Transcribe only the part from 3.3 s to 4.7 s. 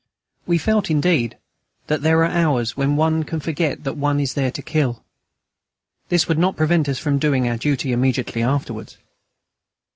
forget that one is there to